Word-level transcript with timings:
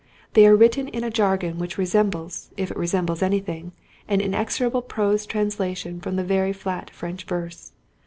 They 0.33 0.47
are 0.47 0.55
written 0.55 0.87
in 0.87 1.03
a 1.03 1.11
jargon 1.11 1.59
which 1.59 1.77
resembles, 1.77 2.49
if 2.57 2.71
it 2.71 2.75
resembles 2.77 3.21
anything, 3.21 3.71
an 4.07 4.33
execrable 4.33 4.81
prose 4.81 5.27
translation 5.27 5.99
from 5.99 6.15
very 6.25 6.53
flat 6.53 6.89
French 6.89 7.23
verse. 7.25 7.71